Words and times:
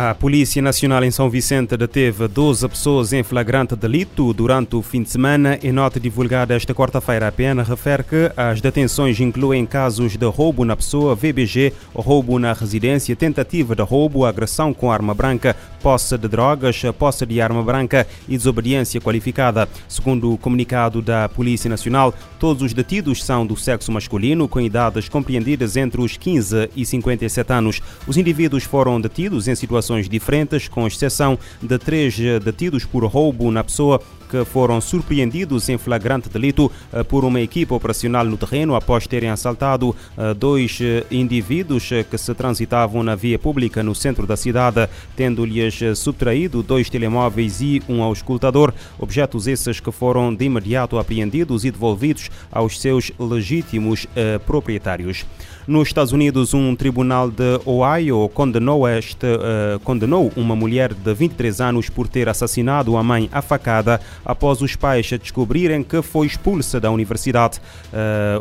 A 0.00 0.14
Polícia 0.14 0.62
Nacional 0.62 1.02
em 1.02 1.10
São 1.10 1.28
Vicente 1.28 1.76
deteve 1.76 2.28
12 2.28 2.68
pessoas 2.68 3.12
em 3.12 3.24
flagrante 3.24 3.74
delito 3.74 4.32
durante 4.32 4.76
o 4.76 4.80
fim 4.80 5.02
de 5.02 5.10
semana. 5.10 5.58
Em 5.60 5.72
nota 5.72 5.98
divulgada 5.98 6.54
esta 6.54 6.72
quarta-feira, 6.72 7.26
a 7.26 7.32
PN 7.32 7.64
refere 7.66 8.04
que 8.04 8.30
as 8.36 8.60
detenções 8.60 9.18
incluem 9.18 9.66
casos 9.66 10.16
de 10.16 10.24
roubo 10.24 10.64
na 10.64 10.76
pessoa, 10.76 11.16
VBG, 11.16 11.72
roubo 11.92 12.38
na 12.38 12.52
residência, 12.52 13.16
tentativa 13.16 13.74
de 13.74 13.82
roubo, 13.82 14.24
agressão 14.24 14.72
com 14.72 14.92
arma 14.92 15.14
branca, 15.14 15.56
posse 15.82 16.16
de 16.16 16.28
drogas, 16.28 16.80
posse 16.96 17.26
de 17.26 17.40
arma 17.40 17.64
branca 17.64 18.06
e 18.28 18.36
desobediência 18.36 19.00
qualificada. 19.00 19.68
Segundo 19.88 20.32
o 20.32 20.38
comunicado 20.38 21.02
da 21.02 21.28
Polícia 21.28 21.68
Nacional, 21.68 22.14
todos 22.38 22.62
os 22.62 22.72
detidos 22.72 23.24
são 23.24 23.44
do 23.44 23.56
sexo 23.56 23.90
masculino, 23.90 24.46
com 24.46 24.60
idades 24.60 25.08
compreendidas 25.08 25.76
entre 25.76 26.00
os 26.00 26.16
15 26.16 26.70
e 26.76 26.86
57 26.86 27.52
anos. 27.52 27.82
Os 28.06 28.16
indivíduos 28.16 28.62
foram 28.62 29.00
detidos 29.00 29.48
em 29.48 29.56
situações 29.56 29.87
situações 29.88 30.08
diferentes, 30.08 30.68
com 30.68 30.86
exceção 30.86 31.38
de 31.62 31.78
três 31.78 32.16
detidos 32.44 32.84
por 32.84 33.04
roubo 33.04 33.50
na 33.50 33.64
pessoa 33.64 34.00
que 34.28 34.44
foram 34.44 34.80
surpreendidos 34.80 35.68
em 35.68 35.78
flagrante 35.78 36.28
delito 36.28 36.70
eh, 36.92 37.02
por 37.02 37.24
uma 37.24 37.40
equipe 37.40 37.72
operacional 37.72 38.24
no 38.24 38.36
terreno 38.36 38.74
após 38.74 39.06
terem 39.06 39.30
assaltado 39.30 39.94
eh, 40.16 40.34
dois 40.34 40.78
indivíduos 41.10 41.88
que 42.10 42.18
se 42.18 42.34
transitavam 42.34 43.02
na 43.02 43.14
via 43.14 43.38
pública 43.38 43.82
no 43.82 43.94
centro 43.94 44.26
da 44.26 44.36
cidade, 44.36 44.88
tendo-lhes 45.16 45.80
subtraído 45.98 46.62
dois 46.62 46.90
telemóveis 46.90 47.60
e 47.60 47.82
um 47.88 48.02
auscultador, 48.02 48.72
objetos 48.98 49.46
esses 49.46 49.80
que 49.80 49.90
foram 49.90 50.34
de 50.34 50.44
imediato 50.44 50.98
apreendidos 50.98 51.64
e 51.64 51.70
devolvidos 51.70 52.30
aos 52.50 52.80
seus 52.80 53.10
legítimos 53.18 54.06
proprietários. 54.46 55.24
Nos 55.68 55.88
Estados 55.88 56.12
Unidos, 56.14 56.54
um 56.54 56.74
tribunal 56.74 57.30
de 57.30 57.60
Ohio 57.66 58.26
condenou, 58.32 58.88
este, 58.88 59.26
uh, 59.26 59.78
condenou 59.80 60.32
uma 60.34 60.56
mulher 60.56 60.94
de 60.94 61.12
23 61.12 61.60
anos 61.60 61.90
por 61.90 62.08
ter 62.08 62.26
assassinado 62.26 62.96
a 62.96 63.02
mãe 63.02 63.28
a 63.30 63.42
facada 63.42 64.00
após 64.24 64.60
os 64.60 64.76
pais 64.76 65.08
descobrirem 65.10 65.82
que 65.82 66.02
foi 66.02 66.26
expulsa 66.26 66.80
da 66.80 66.90
universidade. 66.90 67.60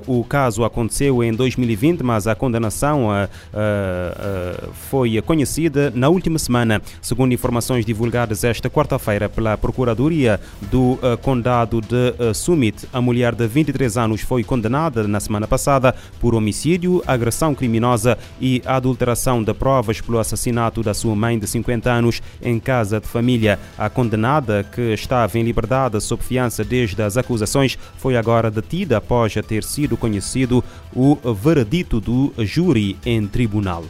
Uh, 0.07 0.19
o 0.19 0.23
caso 0.23 0.63
aconteceu 0.63 1.23
em 1.23 1.33
2020, 1.33 2.01
mas 2.01 2.27
a 2.27 2.35
condenação 2.35 3.07
uh, 3.07 4.71
foi 4.89 5.21
conhecida 5.21 5.91
na 5.93 6.09
última 6.09 6.39
semana, 6.39 6.81
segundo 7.01 7.33
informações 7.33 7.85
divulgadas 7.85 8.43
esta 8.43 8.69
quarta-feira 8.69 9.29
pela 9.29 9.57
Procuradoria 9.57 10.39
do 10.71 10.97
Condado 11.21 11.81
de 11.81 12.33
Summit. 12.33 12.87
A 12.91 13.01
mulher 13.01 13.33
de 13.35 13.47
23 13.47 13.97
anos 13.97 14.21
foi 14.21 14.43
condenada 14.43 15.07
na 15.07 15.19
semana 15.19 15.47
passada 15.47 15.95
por 16.19 16.35
homicídio, 16.35 17.03
agressão 17.05 17.53
criminosa 17.53 18.17
e 18.39 18.61
adulteração 18.65 19.43
de 19.43 19.53
provas 19.53 20.01
pelo 20.01 20.19
assassinato 20.19 20.81
da 20.81 20.93
sua 20.93 21.15
mãe 21.15 21.37
de 21.37 21.47
50 21.47 21.91
anos 21.91 22.21
em 22.41 22.59
casa 22.59 22.99
de 22.99 23.07
família. 23.07 23.59
A 23.77 23.89
condenada, 23.89 24.63
que 24.63 24.93
estava 24.93 25.37
em 25.37 25.43
liberdade 25.43 25.66
sob 25.99 26.23
fiança 26.23 26.63
desde 26.63 27.01
as 27.01 27.17
acusações, 27.17 27.77
foi 27.97 28.15
agora 28.15 28.51
detida 28.51 28.97
após 28.97 29.33
ter 29.47 29.63
sido 29.63 29.97
conhecido 29.97 30.63
o 30.93 31.15
veredito 31.33 31.99
do 31.99 32.33
júri 32.39 32.97
em 33.05 33.27
tribunal. 33.27 33.83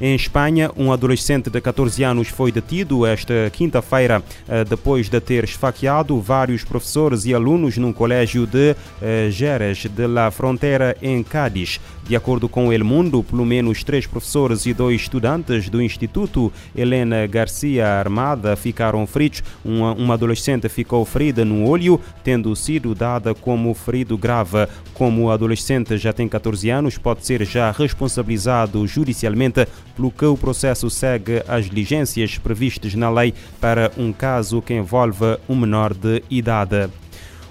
Em 0.00 0.14
Espanha, 0.14 0.70
um 0.78 0.90
adolescente 0.90 1.50
de 1.50 1.60
14 1.60 2.02
anos 2.02 2.28
foi 2.28 2.50
detido 2.50 3.04
esta 3.04 3.50
quinta-feira 3.52 4.22
eh, 4.48 4.64
depois 4.64 5.10
de 5.10 5.20
ter 5.20 5.44
esfaqueado 5.44 6.18
vários 6.18 6.64
professores 6.64 7.26
e 7.26 7.34
alunos 7.34 7.76
num 7.76 7.92
colégio 7.92 8.46
de 8.46 8.74
Jerez 9.30 9.84
eh, 9.84 9.88
de 9.90 10.06
la 10.06 10.30
Frontera, 10.30 10.96
em 11.02 11.22
Cádiz. 11.22 11.78
De 12.10 12.16
acordo 12.16 12.48
com 12.48 12.72
El 12.72 12.82
Mundo, 12.82 13.22
pelo 13.22 13.46
menos 13.46 13.84
três 13.84 14.04
professores 14.04 14.66
e 14.66 14.74
dois 14.74 15.02
estudantes 15.02 15.68
do 15.68 15.80
Instituto 15.80 16.52
Helena 16.74 17.24
Garcia 17.24 17.86
Armada 17.86 18.56
ficaram 18.56 19.06
feridos. 19.06 19.44
Uma, 19.64 19.92
uma 19.92 20.14
adolescente 20.14 20.68
ficou 20.68 21.04
ferida 21.04 21.44
no 21.44 21.64
olho, 21.68 22.00
tendo 22.24 22.56
sido 22.56 22.96
dada 22.96 23.32
como 23.32 23.72
ferido 23.74 24.18
grave. 24.18 24.66
Como 24.92 25.26
o 25.26 25.30
adolescente 25.30 25.96
já 25.98 26.12
tem 26.12 26.26
14 26.26 26.68
anos, 26.68 26.98
pode 26.98 27.24
ser 27.24 27.44
já 27.44 27.70
responsabilizado 27.70 28.84
judicialmente, 28.88 29.68
pelo 29.94 30.10
que 30.10 30.24
o 30.24 30.36
processo 30.36 30.90
segue 30.90 31.44
as 31.46 31.66
diligências 31.66 32.38
previstas 32.38 32.92
na 32.92 33.08
lei 33.08 33.32
para 33.60 33.92
um 33.96 34.12
caso 34.12 34.60
que 34.60 34.74
envolve 34.74 35.38
um 35.48 35.54
menor 35.54 35.94
de 35.94 36.24
idade. 36.28 36.90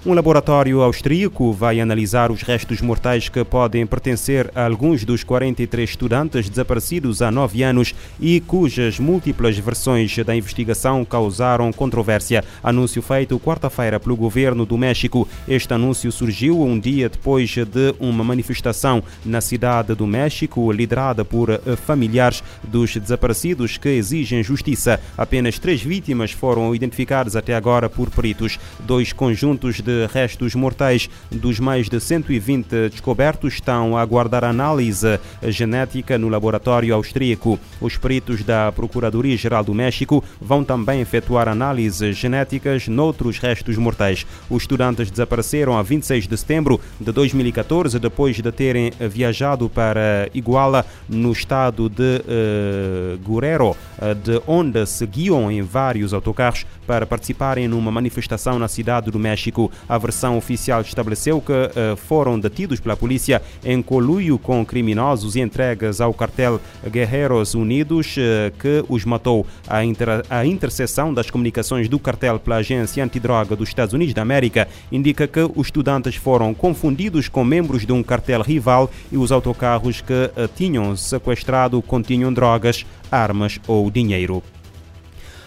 Um 0.06 0.14
laboratório 0.14 0.80
austríaco 0.80 1.52
vai 1.52 1.78
analisar 1.78 2.32
os 2.32 2.40
restos 2.40 2.80
mortais 2.80 3.28
que 3.28 3.44
podem 3.44 3.86
pertencer 3.86 4.50
a 4.54 4.64
alguns 4.64 5.04
dos 5.04 5.22
43 5.22 5.90
estudantes 5.90 6.48
desaparecidos 6.48 7.20
há 7.20 7.30
nove 7.30 7.62
anos 7.62 7.94
e 8.18 8.40
cujas 8.40 8.98
múltiplas 8.98 9.58
versões 9.58 10.16
da 10.24 10.34
investigação 10.34 11.04
causaram 11.04 11.70
controvérsia. 11.70 12.42
Anúncio 12.62 13.02
feito 13.02 13.38
quarta-feira 13.38 14.00
pelo 14.00 14.16
governo 14.16 14.64
do 14.64 14.78
México. 14.78 15.28
Este 15.46 15.74
anúncio 15.74 16.10
surgiu 16.10 16.62
um 16.62 16.80
dia 16.80 17.10
depois 17.10 17.50
de 17.50 17.94
uma 18.00 18.24
manifestação 18.24 19.04
na 19.22 19.42
cidade 19.42 19.94
do 19.94 20.06
México, 20.06 20.72
liderada 20.72 21.26
por 21.26 21.50
eh, 21.50 21.60
familiares 21.76 22.42
dos 22.62 22.96
desaparecidos 22.96 23.76
que 23.76 23.90
exigem 23.90 24.42
justiça. 24.42 24.98
Apenas 25.18 25.58
três 25.58 25.82
vítimas 25.82 26.30
foram 26.32 26.74
identificadas 26.74 27.36
até 27.36 27.54
agora 27.54 27.90
por 27.90 28.08
peritos. 28.08 28.58
Dois 28.86 29.12
conjuntos 29.12 29.82
de 29.82 29.89
de 29.90 30.06
restos 30.12 30.54
mortais 30.54 31.10
dos 31.30 31.58
mais 31.58 31.88
de 31.88 31.98
120 31.98 32.88
descobertos 32.90 33.54
estão 33.54 33.96
a 33.96 34.00
aguardar 34.00 34.44
análise 34.44 35.18
genética 35.48 36.16
no 36.16 36.28
laboratório 36.28 36.94
austríaco. 36.94 37.58
Os 37.80 37.96
peritos 37.96 38.44
da 38.44 38.70
Procuradoria-Geral 38.70 39.64
do 39.64 39.74
México 39.74 40.22
vão 40.40 40.62
também 40.62 41.00
efetuar 41.00 41.48
análises 41.48 42.16
genéticas 42.16 42.86
noutros 42.86 43.38
restos 43.38 43.76
mortais. 43.76 44.24
Os 44.48 44.62
estudantes 44.62 45.10
desapareceram 45.10 45.76
a 45.76 45.82
26 45.82 46.28
de 46.28 46.36
setembro 46.36 46.80
de 47.00 47.10
2014, 47.10 47.98
depois 47.98 48.36
de 48.36 48.52
terem 48.52 48.92
viajado 49.10 49.68
para 49.68 50.28
Iguala, 50.32 50.86
no 51.08 51.32
estado 51.32 51.88
de 51.88 52.22
uh, 52.22 53.18
Guerrero, 53.18 53.70
uh, 53.70 54.14
de 54.14 54.40
onde 54.46 54.86
seguiam 54.86 55.50
em 55.50 55.62
vários 55.62 56.14
autocarros 56.14 56.64
para 56.86 57.06
participarem 57.06 57.66
numa 57.66 57.90
manifestação 57.90 58.58
na 58.58 58.68
cidade 58.68 59.10
do 59.10 59.18
México. 59.18 59.70
A 59.88 59.98
versão 59.98 60.36
oficial 60.36 60.80
estabeleceu 60.80 61.40
que 61.40 61.52
uh, 61.52 61.96
foram 61.96 62.38
detidos 62.38 62.80
pela 62.80 62.96
polícia 62.96 63.42
em 63.64 63.82
coluio 63.82 64.38
com 64.38 64.64
criminosos 64.64 65.36
e 65.36 65.40
entregues 65.40 66.00
ao 66.00 66.14
cartel 66.14 66.60
Guerreiros 66.88 67.54
Unidos, 67.54 68.16
uh, 68.16 68.56
que 68.58 68.84
os 68.88 69.04
matou. 69.04 69.46
A, 69.66 69.84
inter 69.84 70.24
a 70.28 70.44
interseção 70.44 71.12
das 71.12 71.30
comunicações 71.30 71.88
do 71.88 71.98
cartel 71.98 72.38
pela 72.38 72.56
agência 72.56 73.02
antidroga 73.02 73.56
dos 73.56 73.68
Estados 73.68 73.94
Unidos 73.94 74.14
da 74.14 74.22
América 74.22 74.68
indica 74.90 75.26
que 75.26 75.40
os 75.40 75.66
estudantes 75.66 76.16
foram 76.16 76.52
confundidos 76.52 77.28
com 77.28 77.44
membros 77.44 77.86
de 77.86 77.92
um 77.92 78.02
cartel 78.02 78.42
rival 78.42 78.90
e 79.10 79.16
os 79.16 79.32
autocarros 79.32 80.00
que 80.00 80.12
uh, 80.12 80.48
tinham 80.54 80.96
sequestrado 80.96 81.80
continham 81.82 82.32
drogas, 82.32 82.84
armas 83.10 83.58
ou 83.66 83.90
dinheiro. 83.90 84.42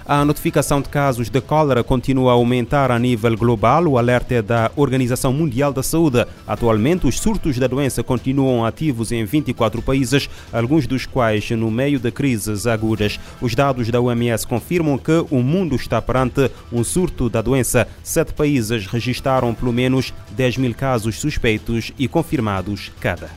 A 0.05 0.25
notificação 0.25 0.81
de 0.81 0.89
casos 0.89 1.29
de 1.29 1.39
cólera 1.39 1.81
continua 1.81 2.31
a 2.31 2.33
aumentar 2.33 2.91
a 2.91 2.99
nível 2.99 3.37
global. 3.37 3.87
O 3.87 3.97
alerta 3.97 4.33
é 4.33 4.41
da 4.41 4.69
Organização 4.75 5.31
Mundial 5.31 5.71
da 5.71 5.81
Saúde. 5.81 6.25
Atualmente, 6.45 7.07
os 7.07 7.17
surtos 7.17 7.57
da 7.57 7.67
doença 7.67 8.03
continuam 8.03 8.65
ativos 8.65 9.13
em 9.13 9.23
24 9.23 9.81
países, 9.81 10.29
alguns 10.51 10.85
dos 10.87 11.05
quais 11.05 11.49
no 11.51 11.71
meio 11.71 11.99
de 11.99 12.11
crises 12.11 12.67
agudas. 12.67 13.17
Os 13.41 13.55
dados 13.55 13.89
da 13.89 14.01
OMS 14.01 14.45
confirmam 14.45 14.97
que 14.97 15.25
o 15.31 15.41
mundo 15.41 15.77
está 15.77 16.01
perante 16.01 16.51
um 16.69 16.83
surto 16.83 17.29
da 17.29 17.41
doença. 17.41 17.87
Sete 18.03 18.33
países 18.33 18.85
registraram 18.85 19.53
pelo 19.53 19.71
menos 19.71 20.13
10 20.31 20.57
mil 20.57 20.75
casos 20.75 21.17
suspeitos 21.17 21.93
e 21.97 22.09
confirmados 22.09 22.91
cada. 22.99 23.29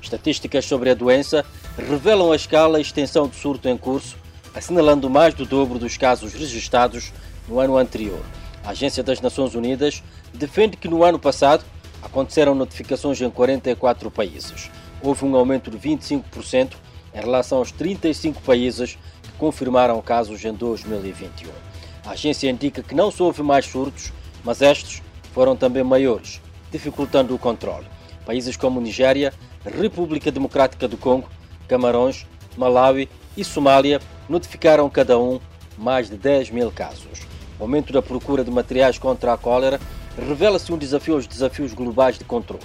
Estatísticas 0.00 0.64
sobre 0.64 0.90
a 0.90 0.94
doença 0.94 1.44
revelam 1.76 2.30
a 2.30 2.36
escala 2.36 2.78
e 2.78 2.82
extensão 2.82 3.26
do 3.26 3.34
surto 3.34 3.68
em 3.68 3.76
curso 3.76 4.20
assinalando 4.54 5.08
mais 5.08 5.34
do 5.34 5.44
dobro 5.44 5.78
dos 5.78 5.96
casos 5.96 6.32
registrados 6.32 7.12
no 7.48 7.58
ano 7.60 7.76
anterior. 7.76 8.20
A 8.64 8.70
Agência 8.70 9.02
das 9.02 9.20
Nações 9.20 9.54
Unidas 9.54 10.02
defende 10.34 10.76
que 10.76 10.88
no 10.88 11.02
ano 11.02 11.18
passado 11.18 11.64
aconteceram 12.02 12.54
notificações 12.54 13.20
em 13.20 13.30
44 13.30 14.10
países. 14.10 14.70
Houve 15.02 15.24
um 15.24 15.34
aumento 15.36 15.70
de 15.70 15.78
25% 15.78 16.72
em 17.14 17.20
relação 17.20 17.58
aos 17.58 17.72
35 17.72 18.40
países 18.42 18.98
que 19.22 19.32
confirmaram 19.38 20.00
casos 20.02 20.44
em 20.44 20.52
2021. 20.52 21.50
A 22.04 22.10
agência 22.10 22.50
indica 22.50 22.82
que 22.82 22.94
não 22.94 23.10
só 23.10 23.24
houve 23.24 23.42
mais 23.42 23.66
surtos, 23.66 24.12
mas 24.44 24.60
estes 24.62 25.02
foram 25.32 25.56
também 25.56 25.82
maiores, 25.82 26.40
dificultando 26.70 27.34
o 27.34 27.38
controle. 27.38 27.86
Países 28.24 28.56
como 28.56 28.80
Nigéria, 28.80 29.32
República 29.64 30.30
Democrática 30.30 30.88
do 30.88 30.96
Congo, 30.96 31.28
Camarões, 31.68 32.26
Malawi 32.56 33.08
e 33.36 33.44
Somália 33.44 34.00
notificaram 34.30 34.88
cada 34.88 35.18
um 35.18 35.40
mais 35.76 36.08
de 36.08 36.16
10 36.16 36.50
mil 36.50 36.70
casos. 36.70 37.26
O 37.58 37.64
aumento 37.64 37.92
da 37.92 38.00
procura 38.00 38.44
de 38.44 38.50
materiais 38.50 38.96
contra 38.96 39.32
a 39.32 39.36
cólera 39.36 39.80
revela-se 40.16 40.72
um 40.72 40.78
desafio 40.78 41.14
aos 41.14 41.26
desafios 41.26 41.74
globais 41.74 42.16
de 42.16 42.24
controle. 42.24 42.62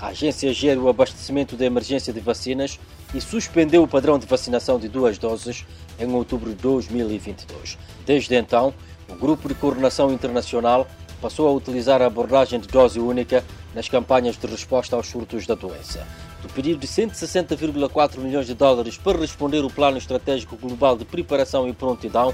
A 0.00 0.08
agência 0.08 0.52
gera 0.54 0.78
o 0.78 0.88
abastecimento 0.88 1.56
de 1.56 1.64
emergência 1.64 2.12
de 2.12 2.20
vacinas 2.20 2.78
e 3.12 3.20
suspendeu 3.20 3.82
o 3.82 3.88
padrão 3.88 4.16
de 4.16 4.26
vacinação 4.26 4.78
de 4.78 4.88
duas 4.88 5.18
doses 5.18 5.66
em 5.98 6.08
outubro 6.12 6.50
de 6.50 6.56
2022. 6.56 7.76
Desde 8.06 8.36
então, 8.36 8.72
o 9.08 9.16
Grupo 9.16 9.48
de 9.48 9.54
Coordenação 9.56 10.12
Internacional 10.12 10.86
passou 11.20 11.48
a 11.48 11.52
utilizar 11.52 12.00
a 12.00 12.06
abordagem 12.06 12.60
de 12.60 12.68
dose 12.68 13.00
única 13.00 13.44
nas 13.74 13.88
campanhas 13.88 14.36
de 14.36 14.46
resposta 14.46 14.94
aos 14.94 15.08
surtos 15.08 15.48
da 15.48 15.56
doença. 15.56 16.06
Do 16.42 16.48
pedido 16.48 16.78
de 16.78 16.86
160,4 16.86 18.18
milhões 18.18 18.46
de 18.46 18.54
dólares 18.54 18.96
para 18.96 19.18
responder 19.18 19.64
o 19.64 19.70
Plano 19.70 19.98
Estratégico 19.98 20.56
Global 20.56 20.96
de 20.96 21.04
Preparação 21.04 21.68
e 21.68 21.72
Prontidão, 21.72 22.32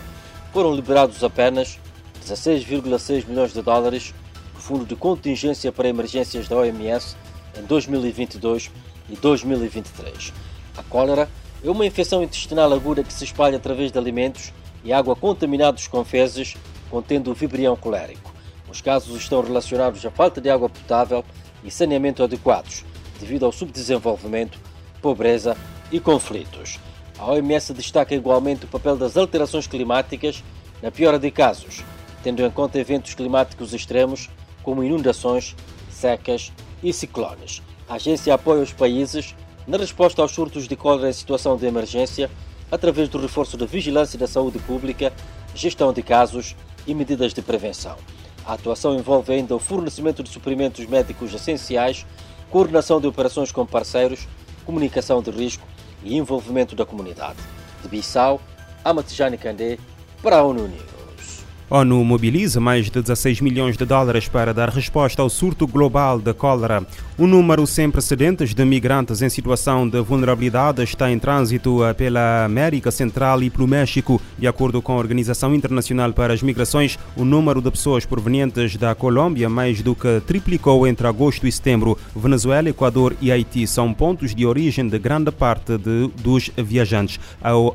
foram 0.52 0.74
liberados 0.74 1.24
apenas 1.24 1.78
16,6 2.24 3.26
milhões 3.26 3.52
de 3.52 3.62
dólares 3.62 4.14
do 4.54 4.60
Fundo 4.60 4.84
de 4.84 4.94
Contingência 4.94 5.72
para 5.72 5.88
Emergências 5.88 6.46
da 6.48 6.56
OMS 6.56 7.16
em 7.58 7.62
2022 7.62 8.70
e 9.08 9.16
2023. 9.16 10.32
A 10.76 10.82
cólera 10.82 11.28
é 11.64 11.70
uma 11.70 11.86
infecção 11.86 12.22
intestinal 12.22 12.72
aguda 12.72 13.02
que 13.02 13.12
se 13.12 13.24
espalha 13.24 13.56
através 13.56 13.90
de 13.90 13.98
alimentos 13.98 14.52
e 14.84 14.92
água 14.92 15.16
contaminados 15.16 15.86
com 15.86 16.04
fezes 16.04 16.56
contendo 16.90 17.30
o 17.30 17.34
vibrião 17.34 17.74
colérico. 17.74 18.32
Os 18.70 18.80
casos 18.80 19.16
estão 19.16 19.40
relacionados 19.40 20.04
à 20.04 20.10
falta 20.10 20.40
de 20.40 20.50
água 20.50 20.68
potável 20.68 21.24
e 21.62 21.70
saneamento 21.70 22.22
adequados, 22.22 22.84
devido 23.18 23.46
ao 23.46 23.52
subdesenvolvimento, 23.52 24.58
pobreza 25.00 25.56
e 25.90 26.00
conflitos. 26.00 26.78
A 27.18 27.26
OMS 27.30 27.72
destaca 27.72 28.14
igualmente 28.14 28.64
o 28.64 28.68
papel 28.68 28.96
das 28.96 29.16
alterações 29.16 29.66
climáticas 29.66 30.42
na 30.82 30.90
piora 30.90 31.18
de 31.18 31.30
casos, 31.30 31.82
tendo 32.22 32.42
em 32.42 32.50
conta 32.50 32.78
eventos 32.78 33.14
climáticos 33.14 33.72
extremos 33.72 34.28
como 34.62 34.82
inundações, 34.82 35.54
secas 35.90 36.52
e 36.82 36.92
ciclones. 36.92 37.62
A 37.88 37.94
agência 37.94 38.34
apoia 38.34 38.62
os 38.62 38.72
países 38.72 39.34
na 39.66 39.76
resposta 39.76 40.20
aos 40.20 40.32
surtos 40.32 40.66
de 40.66 40.76
cólera 40.76 41.08
em 41.08 41.12
situação 41.12 41.56
de 41.56 41.66
emergência 41.66 42.30
através 42.70 43.08
do 43.08 43.18
reforço 43.18 43.56
da 43.56 43.66
vigilância 43.66 44.18
da 44.18 44.26
saúde 44.26 44.58
pública, 44.58 45.12
gestão 45.54 45.92
de 45.92 46.02
casos 46.02 46.56
e 46.86 46.94
medidas 46.94 47.32
de 47.32 47.40
prevenção. 47.40 47.96
A 48.44 48.54
atuação 48.54 48.94
envolve 48.94 49.32
ainda 49.32 49.54
o 49.54 49.58
fornecimento 49.58 50.22
de 50.22 50.28
suprimentos 50.28 50.84
médicos 50.86 51.32
essenciais, 51.32 52.04
coordenação 52.54 53.00
de 53.00 53.08
operações 53.08 53.50
com 53.50 53.66
parceiros, 53.66 54.28
comunicação 54.64 55.20
de 55.20 55.28
risco 55.28 55.66
e 56.04 56.16
envolvimento 56.16 56.76
da 56.76 56.86
comunidade. 56.86 57.40
De 57.82 57.88
Bissau, 57.88 58.40
Amatejani 58.84 59.36
Kandé, 59.36 59.76
para 60.22 60.36
a 60.36 60.44
ONU 60.44 60.68
News. 60.68 60.93
ONU 61.70 62.04
mobiliza 62.04 62.60
mais 62.60 62.90
de 62.90 63.00
16 63.00 63.40
milhões 63.40 63.76
de 63.76 63.86
dólares 63.86 64.28
para 64.28 64.52
dar 64.52 64.68
resposta 64.68 65.22
ao 65.22 65.30
surto 65.30 65.66
global 65.66 66.20
de 66.20 66.34
cólera. 66.34 66.86
Um 67.18 67.26
número 67.26 67.66
sem 67.66 67.90
precedentes 67.90 68.52
de 68.52 68.64
migrantes 68.64 69.22
em 69.22 69.30
situação 69.30 69.88
de 69.88 70.00
vulnerabilidade 70.02 70.82
está 70.82 71.10
em 71.10 71.18
trânsito 71.18 71.78
pela 71.96 72.44
América 72.44 72.90
Central 72.90 73.42
e 73.42 73.48
pelo 73.48 73.66
México. 73.66 74.20
De 74.38 74.46
acordo 74.46 74.82
com 74.82 74.92
a 74.92 74.96
Organização 74.96 75.54
Internacional 75.54 76.12
para 76.12 76.34
as 76.34 76.42
Migrações, 76.42 76.98
o 77.16 77.24
número 77.24 77.62
de 77.62 77.70
pessoas 77.70 78.04
provenientes 78.04 78.76
da 78.76 78.94
Colômbia 78.94 79.48
mais 79.48 79.80
do 79.80 79.94
que 79.94 80.20
triplicou 80.26 80.86
entre 80.86 81.06
agosto 81.06 81.46
e 81.46 81.52
setembro. 81.52 81.96
Venezuela, 82.14 82.68
Equador 82.68 83.16
e 83.22 83.32
Haiti 83.32 83.66
são 83.66 83.94
pontos 83.94 84.34
de 84.34 84.44
origem 84.44 84.86
de 84.86 84.98
grande 84.98 85.30
parte 85.30 85.78
de, 85.78 86.10
dos 86.22 86.50
viajantes. 86.56 87.18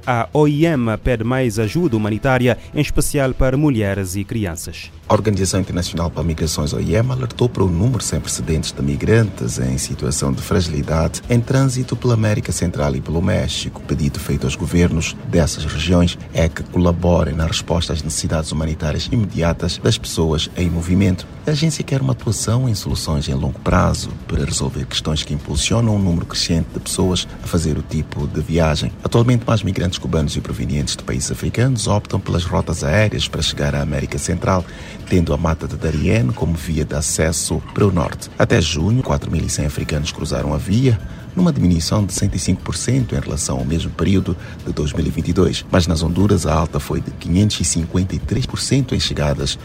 A 0.06 0.30
OIM 0.34 0.98
pede 1.04 1.24
mais 1.24 1.58
ajuda 1.58 1.98
humanitária, 1.98 2.58
em 2.76 2.82
especial 2.82 3.34
para 3.34 3.58
mulheres 3.58 3.79
mulheres 3.80 4.18
e 4.18 4.26
crianças. 4.26 4.92
A 5.08 5.14
Organização 5.14 5.60
Internacional 5.60 6.12
para 6.12 6.22
Migrações, 6.22 6.74
OIM, 6.74 7.10
alertou 7.10 7.48
para 7.48 7.64
o 7.64 7.70
número 7.70 8.04
sem 8.04 8.20
precedentes 8.20 8.72
de 8.72 8.82
migrantes 8.82 9.58
em 9.58 9.78
situação 9.78 10.32
de 10.34 10.42
fragilidade 10.42 11.22
em 11.30 11.40
trânsito 11.40 11.96
pela 11.96 12.14
América 12.14 12.52
Central 12.52 12.96
e 12.96 13.02
pelo 13.02 13.22
México. 13.22 13.82
O 13.82 13.86
pedido 13.86 14.20
feito 14.20 14.46
aos 14.46 14.56
governos 14.56 15.16
dessas 15.28 15.66
regiões 15.66 16.18
é 16.34 16.48
que 16.48 16.62
colaborem 16.62 17.34
na 17.34 17.48
resposta 17.48 17.94
às 17.94 18.04
necessidades 18.04 18.52
humanitárias 18.52 19.10
imediatas 19.12 19.80
das 19.82 19.98
pessoas 19.98 20.50
em 20.58 20.70
movimento. 20.70 21.26
A 21.48 21.52
agência 21.52 21.84
quer 21.84 22.02
uma 22.02 22.12
atuação 22.12 22.70
em 22.70 22.76
soluções 22.76 23.28
em 23.28 23.34
longo 23.34 23.60
prazo 23.62 24.12
para 24.28 24.46
resolver 24.46 24.86
questões 24.86 25.24
que 25.24 25.34
impulsionam 25.34 25.96
um 25.96 26.00
número 26.00 26.26
crescente 26.26 26.68
de 26.74 26.80
pessoas 26.80 27.28
a 27.44 27.48
fazer 27.48 27.78
o 27.78 27.82
tipo 27.82 28.28
de 28.28 28.42
viagem. 28.42 28.92
Atualmente, 29.04 29.44
mais 29.48 29.64
migrantes 29.64 29.98
cubanos 29.98 30.36
e 30.36 30.42
provenientes 30.42 30.96
de 30.96 31.04
países 31.04 31.32
africanos 31.32 31.88
optam 31.88 32.20
pelas 32.20 32.44
rotas 32.44 32.84
aéreas 32.84 33.28
para 33.28 33.42
chegar 33.42 33.69
chegar 33.70 33.76
à 33.76 33.82
América 33.82 34.18
Central, 34.18 34.66
tendo 35.08 35.34
a 35.34 35.38
Mata 35.38 35.68
de 35.68 35.76
Darien 35.76 36.28
como 36.28 36.54
via 36.54 36.84
de 36.84 36.96
acesso 36.96 37.62
para 37.74 37.86
o 37.86 37.92
norte. 37.92 38.30
Até 38.38 38.60
junho, 38.60 39.04
4.100 39.04 39.66
africanos 39.66 40.12
cruzaram 40.12 40.54
a 40.54 40.58
via, 40.58 41.00
numa 41.36 41.54
diminuição 41.54 42.04
de 42.04 42.12
105% 42.14 43.14
em 43.14 43.20
relação 43.20 43.60
ao 43.60 43.66
mesmo 43.66 43.92
período 43.92 44.36
de 44.66 44.74
2022. 44.74 45.66
Mas 45.72 45.88
nas 45.88 46.02
Honduras, 46.02 46.46
a 46.46 46.54
alta 46.54 46.80
foi 46.80 47.00
de 47.00 47.12
553% 47.12 48.94
em 48.94 49.00
chegadas 49.00 49.58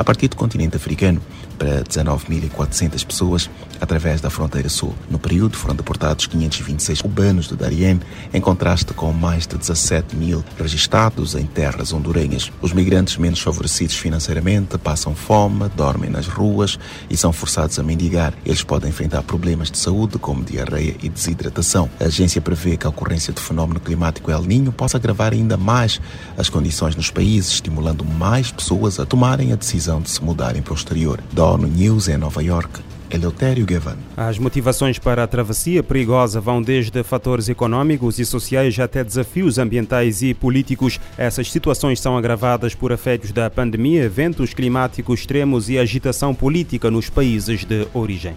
a 0.00 0.04
partir 0.04 0.28
do 0.28 0.36
continente 0.36 0.78
africano 0.78 1.20
para 1.58 1.84
19.400 1.84 3.04
pessoas 3.04 3.50
através 3.78 4.18
da 4.18 4.30
fronteira 4.30 4.70
sul. 4.70 4.94
No 5.10 5.18
período 5.18 5.58
foram 5.58 5.76
deportados 5.76 6.26
526 6.26 7.02
cubanos 7.02 7.48
do 7.48 7.54
Darién, 7.54 8.00
em 8.32 8.40
contraste 8.40 8.94
com 8.94 9.12
mais 9.12 9.46
de 9.46 9.58
17 9.58 10.16
mil 10.16 10.42
registrados 10.58 11.34
em 11.34 11.44
terras 11.44 11.92
hondurenhas. 11.92 12.50
Os 12.62 12.72
migrantes 12.72 13.18
menos 13.18 13.40
favorecidos 13.40 13.94
financeiramente 13.94 14.78
passam 14.78 15.14
fome, 15.14 15.68
dormem 15.76 16.08
nas 16.08 16.26
ruas 16.26 16.78
e 17.10 17.16
são 17.16 17.30
forçados 17.30 17.78
a 17.78 17.82
mendigar. 17.82 18.32
Eles 18.46 18.62
podem 18.62 18.88
enfrentar 18.88 19.22
problemas 19.22 19.70
de 19.70 19.76
saúde 19.76 20.18
como 20.18 20.42
diarreia 20.42 20.96
e 21.02 21.10
desidratação. 21.10 21.90
A 22.00 22.04
agência 22.04 22.40
prevê 22.40 22.78
que 22.78 22.86
a 22.86 22.90
ocorrência 22.90 23.34
do 23.34 23.40
fenómeno 23.40 23.80
climático 23.80 24.30
El 24.30 24.44
Ninho 24.44 24.72
possa 24.72 24.96
agravar 24.96 25.34
ainda 25.34 25.58
mais 25.58 26.00
as 26.38 26.48
condições 26.48 26.96
nos 26.96 27.10
países, 27.10 27.52
estimulando 27.52 28.02
mais 28.02 28.50
pessoas 28.50 28.98
a 28.98 29.04
tomarem 29.04 29.52
a 29.52 29.56
decisão 29.56 29.89
de 29.98 30.10
se 30.10 30.22
mudarem 30.22 30.60
para 30.60 30.74
o 30.74 30.76
exterior. 30.76 31.18
ONU 31.34 31.66
News 31.66 32.08
em 32.08 32.18
Nova 32.18 32.42
York. 32.42 32.82
Eleutério 33.10 33.66
Gavan. 33.66 33.96
As 34.16 34.38
motivações 34.38 34.98
para 34.98 35.24
a 35.24 35.26
travessia 35.26 35.82
perigosa 35.82 36.40
vão 36.40 36.62
desde 36.62 37.02
fatores 37.02 37.48
econômicos 37.48 38.18
e 38.18 38.24
sociais 38.24 38.78
até 38.78 39.02
desafios 39.02 39.58
ambientais 39.58 40.22
e 40.22 40.32
políticos. 40.32 41.00
Essas 41.18 41.50
situações 41.50 41.98
são 41.98 42.16
agravadas 42.16 42.74
por 42.74 42.92
efeitos 42.92 43.32
da 43.32 43.50
pandemia, 43.50 44.04
eventos 44.04 44.54
climáticos 44.54 45.20
extremos 45.20 45.68
e 45.68 45.78
agitação 45.78 46.34
política 46.34 46.90
nos 46.90 47.10
países 47.10 47.64
de 47.64 47.88
origem. 47.92 48.36